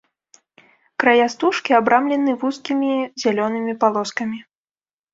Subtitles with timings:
[1.03, 2.91] Края стужкі абрамлены вузкімі
[3.25, 4.39] зялёнымі палоскамі.